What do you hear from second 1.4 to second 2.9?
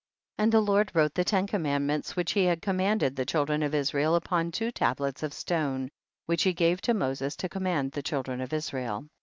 commandments which he had com